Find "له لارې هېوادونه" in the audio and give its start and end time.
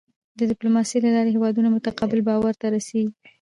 1.05-1.67